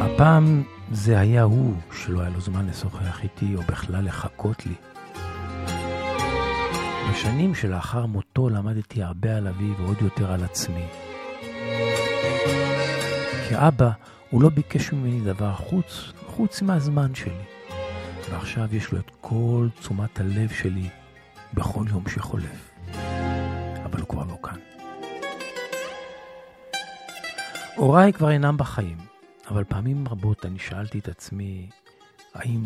הפעם 0.00 0.62
זה 0.92 1.18
היה 1.18 1.42
הוא 1.42 1.74
שלא 1.92 2.20
היה 2.20 2.30
לו 2.30 2.40
זמן 2.40 2.66
לשוחח 2.66 3.22
איתי 3.22 3.54
או 3.54 3.62
בכלל 3.62 4.04
לחכות 4.04 4.66
לי. 4.66 4.74
בשנים 7.10 7.54
שלאחר 7.54 8.06
מותו 8.06 8.48
למדתי 8.48 9.02
הרבה 9.02 9.36
על 9.36 9.48
אבי 9.48 9.70
ועוד 9.78 9.96
יותר 10.00 10.32
על 10.32 10.44
עצמי. 10.44 10.86
כאבא, 13.48 13.90
הוא 14.30 14.42
לא 14.42 14.48
ביקש 14.48 14.92
ממני 14.92 15.20
דבר 15.20 15.52
חוץ, 15.54 16.12
חוץ 16.38 16.62
מהזמן 16.62 17.14
שלי. 17.14 17.44
ועכשיו 18.30 18.76
יש 18.76 18.92
לו 18.92 18.98
את 18.98 19.10
כל 19.20 19.68
תשומת 19.80 20.20
הלב 20.20 20.50
שלי 20.50 20.88
בכל 21.54 21.84
יום 21.88 22.08
שחולף. 22.08 22.70
אבל 23.84 24.00
הוא 24.00 24.08
כבר 24.08 24.24
לא 24.24 24.38
כאן. 24.42 24.58
הוריי 27.76 28.12
כבר 28.12 28.30
אינם 28.30 28.56
בחיים, 28.56 28.96
אבל 29.50 29.64
פעמים 29.64 30.08
רבות 30.08 30.46
אני 30.46 30.58
שאלתי 30.58 30.98
את 30.98 31.08
עצמי, 31.08 31.70
האם, 32.34 32.62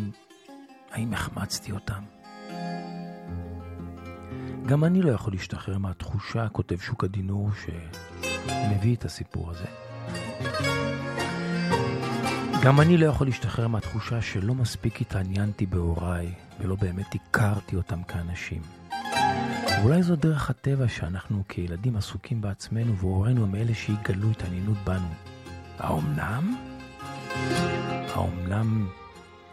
האם 0.91 1.13
החמצתי 1.13 1.71
אותם? 1.71 2.03
גם 4.65 4.83
אני 4.83 5.01
לא 5.01 5.11
יכול 5.11 5.33
להשתחרר 5.33 5.77
מהתחושה, 5.77 6.49
כותב 6.49 6.77
שוק 6.79 7.03
הדינור, 7.03 7.49
שמביא 7.53 8.95
את 8.95 9.05
הסיפור 9.05 9.51
הזה. 9.51 9.65
גם 12.63 12.81
אני 12.81 12.97
לא 12.97 13.05
יכול 13.05 13.27
להשתחרר 13.27 13.67
מהתחושה 13.67 14.21
שלא 14.21 14.53
מספיק 14.53 15.01
התעניינתי 15.01 15.65
בהוריי, 15.65 16.33
ולא 16.59 16.75
באמת 16.75 17.15
הכרתי 17.15 17.75
אותם 17.75 18.03
כאנשים. 18.03 18.61
ואולי 19.79 20.03
זו 20.03 20.15
דרך 20.15 20.49
הטבע 20.49 20.87
שאנחנו 20.87 21.43
כילדים 21.49 21.95
עסוקים 21.95 22.41
בעצמנו, 22.41 22.97
והורינו 22.97 23.43
הם 23.43 23.55
אלה 23.55 23.73
שיגלו 23.73 24.31
התעניינות 24.31 24.77
בנו. 24.85 25.07
האומנם? 25.79 26.55
האומנם 28.13 28.87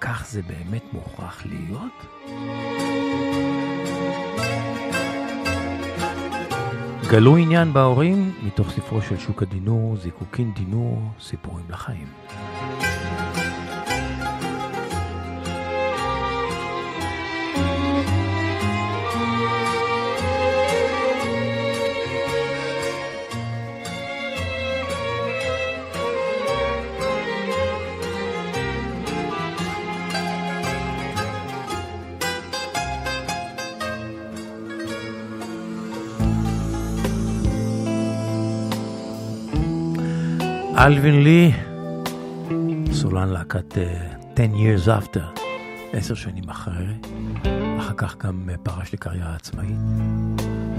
כך 0.00 0.26
זה 0.28 0.42
באמת 0.42 0.82
מוכרח 0.92 1.46
להיות? 1.46 2.06
גלו 7.10 7.36
עניין 7.36 7.72
בהורים, 7.72 8.32
מתוך 8.42 8.70
ספרו 8.70 9.02
של 9.02 9.18
שוק 9.18 9.42
הדינור, 9.42 9.96
זיקוקין 9.96 10.52
דינור, 10.54 11.02
סיפורים 11.20 11.64
לחיים. 11.70 12.06
אלווין 40.86 41.24
לי, 41.24 41.52
סולן 42.92 43.28
להקת 43.28 43.74
uh, 43.74 43.78
10 44.34 44.44
Years 44.52 44.86
After, 44.86 45.40
עשר 45.92 46.14
שנים 46.14 46.48
אחרי, 46.48 46.94
אחר 47.78 47.94
כך 47.96 48.16
גם 48.16 48.48
uh, 48.48 48.58
פרש 48.62 48.94
לקריירה 48.94 49.34
עצמאית, 49.34 49.76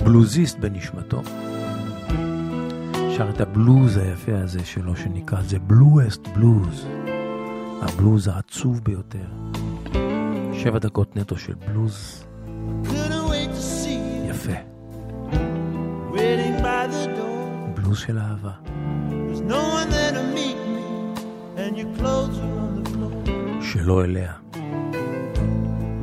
בלוזיסט 0.03 0.59
בנשמתו, 0.59 1.21
שר 3.17 3.29
את 3.29 3.41
הבלוז 3.41 3.97
היפה 3.97 4.37
הזה 4.37 4.65
שלו 4.65 4.95
שנקרא 4.95 5.39
The 5.49 5.71
Bluest 5.71 6.27
Blues, 6.37 6.85
הבלוז 7.81 8.27
העצוב 8.27 8.81
ביותר. 8.83 9.27
שבע 10.53 10.79
דקות 10.79 11.15
נטו 11.15 11.37
של 11.37 11.53
בלוז 11.67 12.25
יפה. 14.29 14.53
בלוז 17.75 17.97
של 17.97 18.17
אהבה. 18.17 18.70
floor. 23.80 23.80
שלא 23.80 24.04
אליה. 24.04 24.32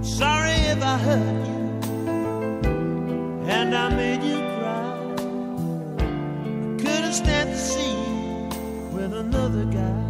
Sorry 0.01 0.57
if 0.73 0.81
I 0.83 0.97
hurt 1.05 1.41
you, 1.49 1.61
and 3.57 3.69
I 3.83 3.87
made 4.01 4.23
you 4.31 4.39
cry. 4.55 4.89
I 5.99 6.81
couldn't 6.81 7.15
stand 7.21 7.49
to 7.55 7.59
see 7.71 7.93
you 8.05 8.21
with 8.95 9.13
another 9.13 9.65
guy. 9.65 10.06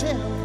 Tell 0.00 0.39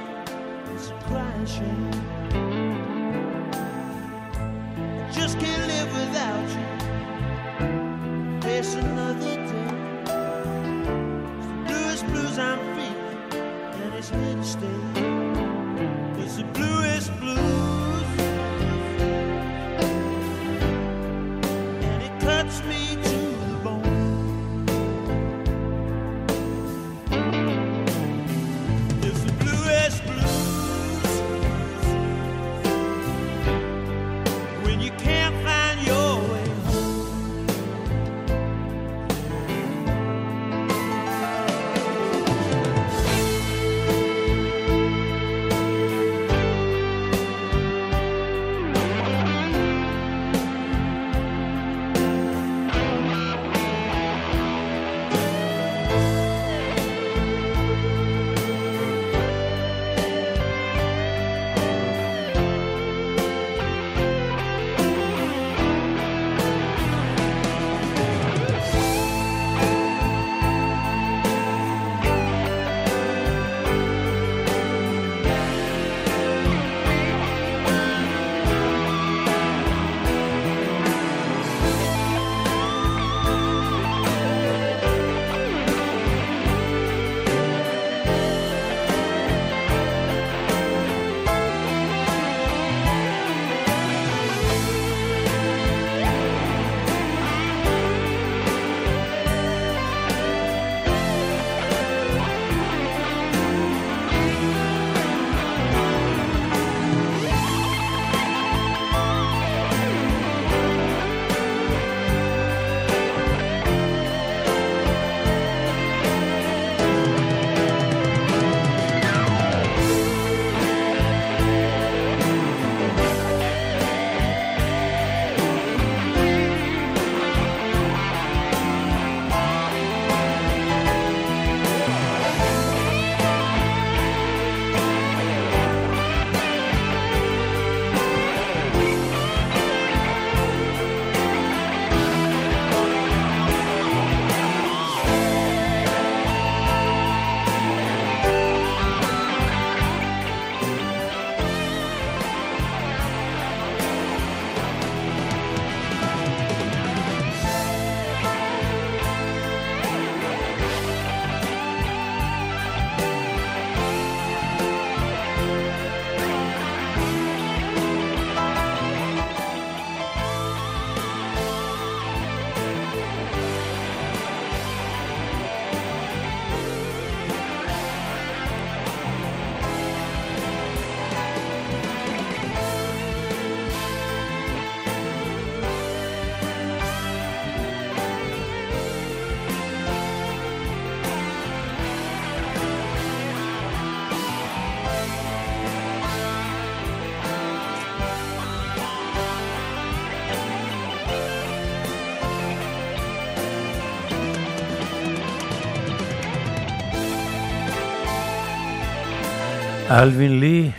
אלווין 209.92 210.40
לי, 210.40 210.72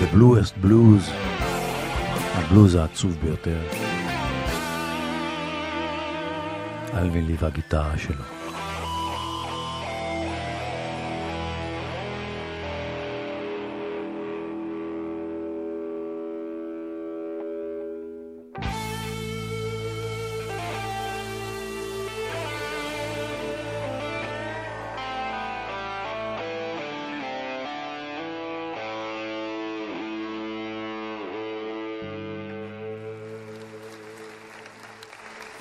The 0.00 0.14
Bluest 0.14 0.64
Blues, 0.64 1.10
הבלוז 2.34 2.74
העצוב 2.74 3.16
ביותר. 3.22 3.60
אלווין 6.94 7.26
לי 7.26 7.36
והגיטרה 7.38 7.98
שלו. 7.98 8.33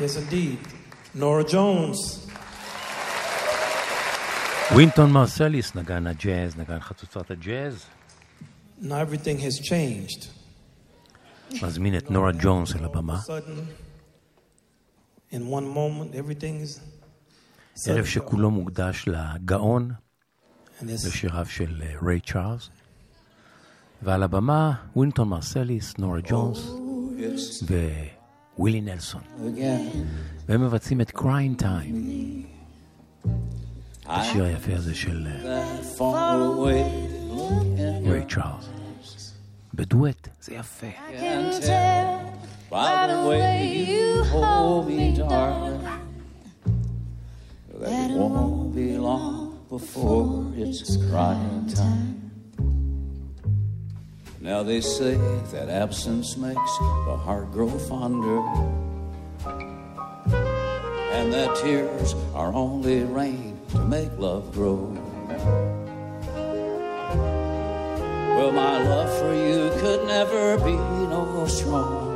Yes, 0.04 0.18
indeed. 0.18 0.60
Nora 1.16 1.44
Jones. 1.44 2.30
ווינטון 4.72 5.12
מרסליס 5.12 5.76
נגן 5.76 6.08
הג'אז, 6.08 6.58
נגן 6.58 6.80
חצוצרת 6.80 7.32
הג'אז. 7.32 7.86
Now 8.82 8.86
everything 8.86 9.40
has 9.40 9.68
changed. 9.70 10.28
מזמין 11.64 11.98
את 11.98 12.12
נורה 12.12 12.32
ג'ונס 12.42 12.76
אל 12.76 12.86
הבמה. 12.86 13.20
ערב 17.86 18.06
שכולו 18.06 18.52
מוקדש 18.52 19.06
לגאון 19.08 19.92
לשיריו 20.82 21.46
של 21.46 21.82
אה, 21.86 21.94
ריי 22.08 22.20
צ'ארלס. 22.20 22.70
ועל 24.02 24.24
הבמה 24.24 24.74
ווינטון 24.96 25.30
מרסליס, 25.30 25.98
נורה 25.98 26.20
ג'ונס 26.24 26.60
ווילי 28.59 28.81
נלסון. 28.81 29.21
והם 30.49 30.65
מבצעים 30.65 31.01
את 31.01 31.11
קריין 31.11 31.55
טיים. 31.55 32.43
השיר 34.07 34.45
היפה 34.45 34.75
הזה 34.75 34.95
של 34.95 35.27
אה, 35.27 35.65
ריי 38.05 38.25
צ'ארלס. 38.29 39.35
בדואט, 39.75 40.29
זה 40.43 40.55
יפה. 40.55 40.87
can 40.87 41.63
tell 41.63 42.29
by 42.71 43.07
the 43.07 43.21
way 43.29 43.87
you 43.89 44.25
hold 44.25 44.89
me, 44.89 45.17
darling, 45.17 45.81
that 47.81 48.11
it 48.11 48.17
won't 48.17 48.75
be 48.75 48.99
long 48.99 49.59
before 49.71 50.53
it's 50.57 50.97
crying 51.11 51.67
time. 51.75 52.22
Now 54.44 54.62
they 54.62 54.82
say 54.82 55.16
that 55.54 55.70
absence 55.70 56.36
makes 56.36 56.78
the 57.08 57.16
heart 57.16 57.50
grow 57.54 57.70
fonder, 57.70 58.40
and 61.16 61.32
that 61.32 61.56
tears 61.64 62.14
are 62.36 62.52
only 62.54 63.04
rain 63.04 63.58
to 63.70 63.78
make 63.86 64.12
love 64.18 64.52
grow. 64.52 64.92
Well, 68.36 68.52
my 68.52 68.84
love 68.84 69.18
for 69.18 69.34
you 69.34 69.72
could 69.80 70.06
never 70.08 70.58
be 70.58 70.76
no 70.76 71.48
stronger 71.48 72.12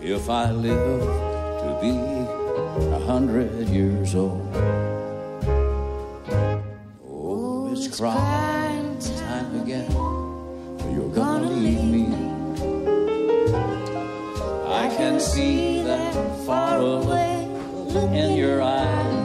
if 0.00 0.30
I 0.30 0.52
live 0.52 1.04
to 1.60 1.78
be 1.82 1.90
a 2.96 2.98
hundred 3.00 3.68
years 3.68 4.14
old. 4.14 4.48
Oh, 7.06 7.68
it's 7.70 7.94
crying. 7.94 8.49
You're 10.92 11.14
gonna 11.14 11.50
leave 11.50 11.84
me. 11.84 12.06
I 14.82 14.88
can 14.96 15.20
see 15.20 15.82
that 15.82 16.14
far 16.46 16.78
away 16.78 17.48
look 17.94 18.12
in 18.12 18.36
your 18.36 18.62
eyes, 18.62 19.19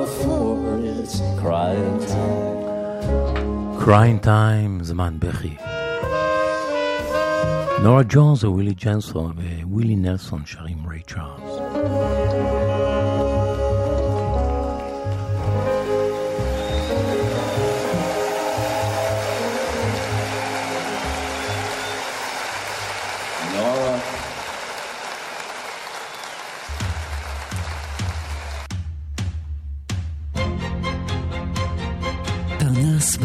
before 0.00 0.78
it's 0.90 1.16
crying 1.40 1.98
time. 2.12 2.56
קריין 3.84 4.18
טיים, 4.18 4.84
זמן 4.84 5.14
בכי. 5.18 5.56
נורה 7.82 8.02
ג'ונס 8.08 8.44
ווילי 8.44 8.74
ג'נסון 8.84 9.32
ווילי 9.64 9.96
נלסון 9.96 10.42
שרים 10.46 10.78
ריי 10.88 11.02
צ'ארלס. 11.06 12.69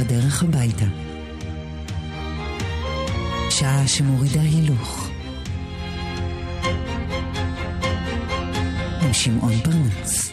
בדרך 0.07 0.43
הביתה. 0.43 0.85
שעה 3.51 3.87
שמורידה 3.87 4.41
הילוך. 4.41 5.09
עם 9.03 9.13
שמעון 9.13 9.53
פרנס. 9.53 10.33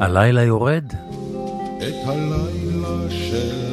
הלילה 0.00 0.42
יורד, 0.42 0.84
את 1.78 2.08
הלילה 2.08 3.10
שלך 3.10 3.63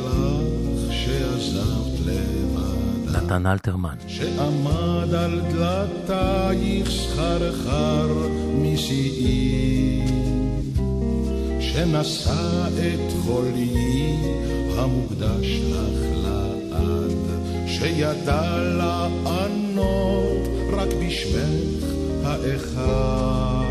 נתן 3.31 3.47
אלתרמן. 3.47 3.95
שעמד 4.07 5.13
על 5.13 5.41
דלתייך 5.53 6.89
סחרחר 6.89 8.07
משיאי, 8.55 10.01
שנשא 11.59 12.67
את 12.67 13.13
חולי 13.23 14.15
המוקדש 14.77 15.59
לך 15.69 15.99
לעד, 16.23 17.11
שידע 17.67 18.57
לענות 18.77 20.47
רק 20.73 20.89
בשמך 21.03 21.85
האחד. 22.23 23.61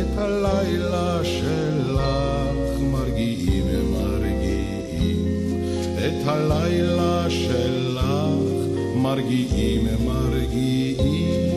את 0.00 0.18
הלילה 0.18 1.20
שלך 1.24 2.80
מרגיעים 2.80 3.92
מרגיעים 3.92 5.58
את 5.98 6.26
הלילה 6.26 6.67
מרגיעים 9.58 9.88
מרגיעים. 10.04 11.52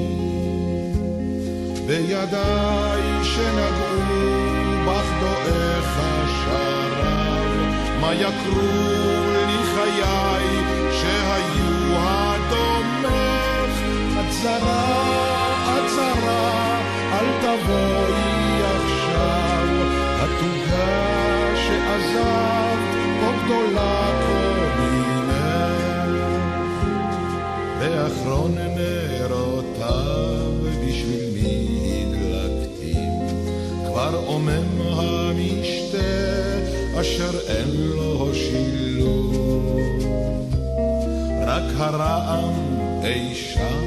בידיי 1.86 3.02
שנגעו 3.24 4.02
בך 4.88 5.08
דועך 5.20 5.99
השרב 5.99 7.52
מה 8.02 8.14
יקרו 8.14 9.31
הרעם 41.82 42.54
אי 43.04 43.36
שם 43.36 43.82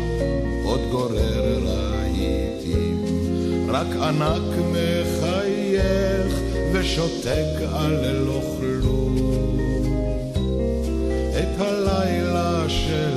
עוד 0.65 0.81
גורר 0.91 1.59
רהיטים 1.67 3.07
רק 3.69 3.87
ענק 4.03 4.59
מחייך 4.73 6.41
ושותק 6.73 7.75
על 7.75 8.13
לא 8.27 8.41
כלום 8.59 9.17
את 11.39 11.61
הלילה 11.61 12.65
שלך 12.69 13.15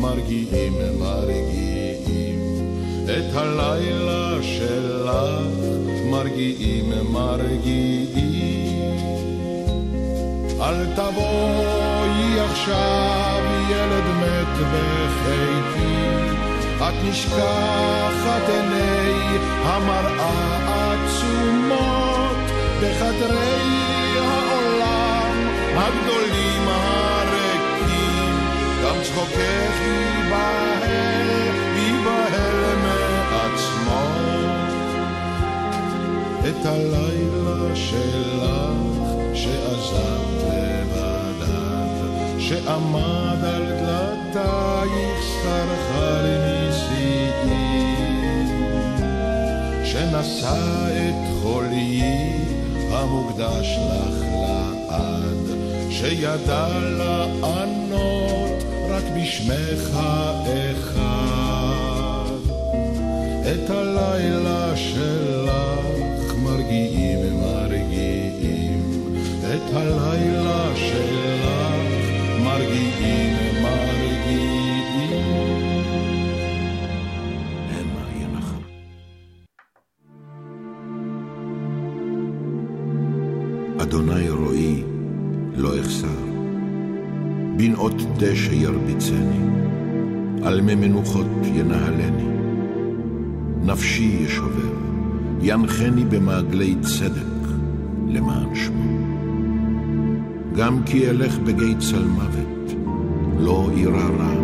מרגיעים 0.00 0.72
מרגיעים. 0.98 2.40
את 3.04 3.34
הלילה 3.36 4.42
שלך 4.42 5.10
מרגיעים 6.10 6.92
מרגיעים. 7.12 8.16
אל 10.60 10.86
תבואי 10.94 12.40
עכשיו 12.40 13.45
ילד 13.70 14.04
מת 14.20 14.66
בחיתי 14.72 15.96
את 16.76 16.94
נשכחת 17.04 18.48
עיני 18.48 19.38
המראה 19.64 20.92
עצומות 20.92 22.36
בחדרי 22.82 24.18
העולם 24.18 25.48
הגדולים 25.76 26.68
הריקים. 26.68 28.36
גם 28.84 29.02
צחוקך 29.02 29.80
ייבהל, 29.80 31.26
ייבהל 31.76 32.76
מעצמו. 32.82 34.06
את 36.48 36.66
הלילה 36.66 37.76
שלך 37.76 38.42
שעזב 39.34 40.26
לבדד 40.42 40.95
שעמד 42.48 43.44
על 43.44 43.64
דלתייך 43.66 45.18
סרחה 45.42 46.22
לנשיאים 46.22 47.36
שנשא 49.84 50.88
את 50.92 51.42
חוליי 51.42 52.32
המוקדש 52.90 53.76
לך 53.78 54.24
לעד 54.32 55.46
שידע 55.90 56.68
לענות 56.80 58.64
רק 58.90 59.04
בשמך 59.16 59.98
אחד. 60.70 61.06
את 63.42 63.70
הלילה 63.70 64.76
שלך 64.76 66.34
מרגיעים 66.42 67.40
מרגיעים 67.40 68.82
את 69.40 69.76
הלילה 69.76 70.65
בנאות 87.86 88.18
דשא 88.18 88.52
ירביצני, 88.52 89.40
על 90.42 90.60
מי 90.60 90.74
מנוחות 90.74 91.26
ינהלני. 91.54 92.28
נפשי 93.62 94.18
ישובר, 94.24 94.72
ינחני 95.42 96.04
במעגלי 96.04 96.74
צדק, 96.80 97.48
למען 98.08 98.54
שמו. 98.54 98.98
גם 100.56 100.82
כי 100.86 101.10
אלך 101.10 101.38
בגיא 101.38 101.74
צל 101.78 102.04
מוות, 102.04 102.72
לא 103.38 103.70
אירא 103.76 104.08
רע, 104.18 104.34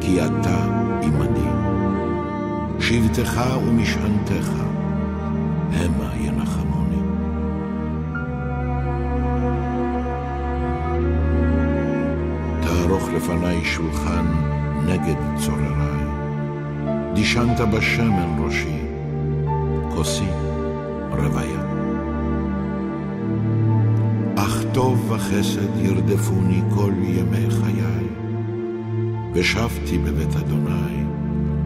כי 0.00 0.24
אתה 0.24 0.82
עמדי. 1.02 1.50
שבטך 2.80 3.40
ומשענתך, 3.66 4.52
המה 5.72 6.15
לפניי 13.26 13.64
שולחן 13.64 14.26
נגד 14.86 15.16
צורריי. 15.36 16.06
דישנת 17.14 17.60
בשמן 17.60 18.44
ראשי, 18.44 18.80
כוסי 19.94 20.30
רוויה. 21.10 21.62
אך 24.36 24.64
טוב 24.74 25.10
וחסד 25.10 25.76
ירדפוני 25.76 26.60
כל 26.74 26.92
ימי 27.02 27.50
חיי, 27.50 28.08
ושבתי 29.34 29.98
בבית 29.98 30.36
אדוני 30.36 31.04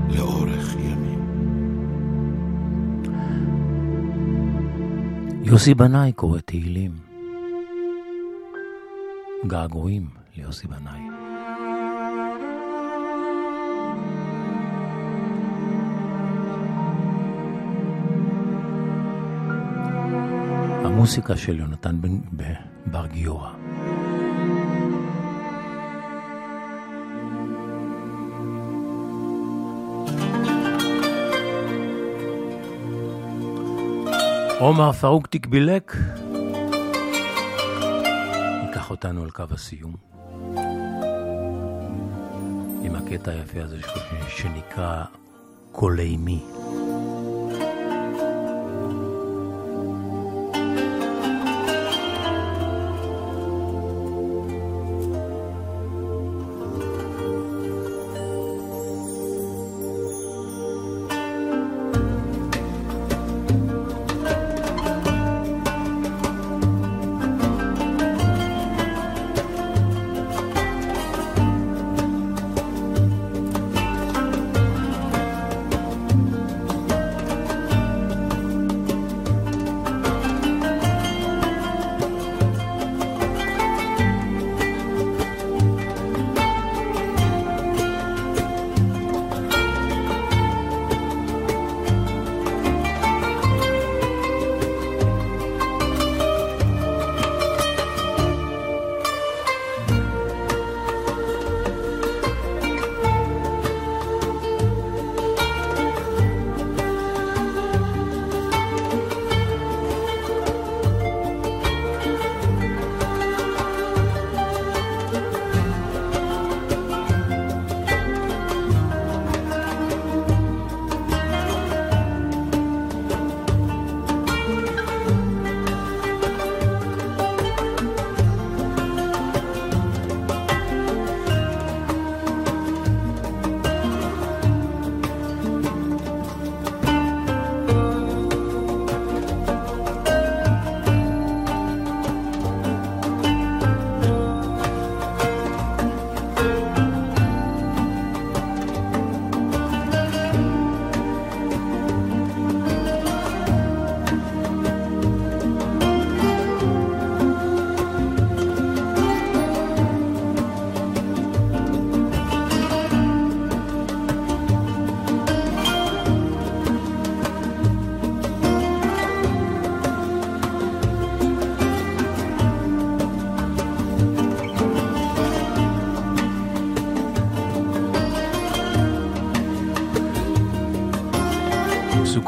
לאורך 0.08 0.74
ימים. 0.74 1.20
יוסי 5.44 5.74
בנאי 5.74 6.12
קורא 6.12 6.38
תהילים. 6.38 6.92
געגועים 9.46 10.08
ליוסי 10.36 10.66
בנאי. 10.66 11.09
המוסיקה 21.00 21.36
של 21.36 21.58
יונתן 21.60 22.00
בן- 22.00 22.20
בר 22.86 23.06
גיורא. 23.06 23.50
עומר 34.58 34.92
פרוק 34.92 35.26
תקבילק 35.26 35.96
ייקח 38.62 38.90
אותנו 38.90 39.22
על 39.22 39.30
קו 39.30 39.44
הסיום 39.50 39.94
עם 42.82 42.94
הקטע 42.96 43.30
היפה 43.30 43.62
הזה 43.62 43.76
שנקרא 44.28 45.04
קולי 45.72 46.16
מי. 46.16 46.44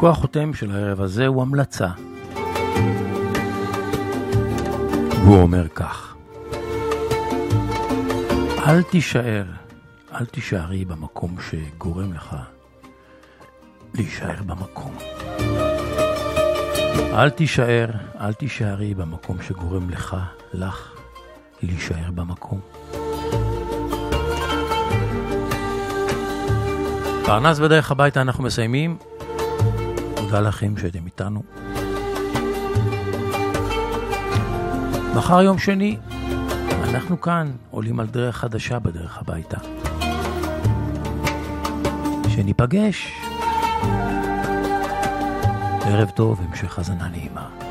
הפסקו 0.03 0.19
החותם 0.19 0.53
של 0.53 0.71
הערב 0.71 1.01
הזה 1.01 1.27
הוא 1.27 1.41
המלצה. 1.41 1.87
הוא 5.25 5.41
אומר 5.41 5.67
כך: 5.67 6.15
אל 8.67 8.81
תישאר, 8.83 9.43
אל 10.13 10.25
תישארי 10.25 10.85
במקום 10.85 11.35
שגורם 11.49 12.13
לך 12.13 12.35
להישאר 13.93 14.43
במקום. 14.45 14.97
אל 17.13 17.29
תישאר, 17.29 17.87
אל 18.19 18.33
תישארי 18.33 18.93
במקום 18.93 19.37
שגורם 19.41 19.89
לך, 19.89 20.15
לך, 20.53 20.91
להישאר 21.61 22.11
במקום. 22.15 22.59
פרנס 27.25 27.59
בדרך 27.59 27.91
הביתה 27.91 28.21
אנחנו 28.21 28.43
מסיימים. 28.43 28.97
תודה 30.33 30.47
לכם 30.47 30.77
שהייתם 30.77 31.05
איתנו. 31.05 31.43
מחר 35.15 35.41
יום 35.41 35.59
שני, 35.59 35.97
אנחנו 36.83 37.21
כאן 37.21 37.51
עולים 37.71 37.99
על 37.99 38.07
דרך 38.07 38.37
חדשה 38.37 38.79
בדרך 38.79 39.17
הביתה. 39.17 39.57
שניפגש. 42.29 43.13
ערב 45.85 46.09
טוב, 46.09 46.41
המשך 46.49 46.77
האזנה 46.77 47.07
נעימה. 47.07 47.62